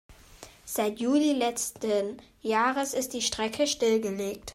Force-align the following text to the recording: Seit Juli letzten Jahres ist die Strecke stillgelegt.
Seit 0.65 0.99
Juli 0.99 1.31
letzten 1.33 2.19
Jahres 2.41 2.95
ist 2.95 3.13
die 3.13 3.21
Strecke 3.21 3.67
stillgelegt. 3.67 4.49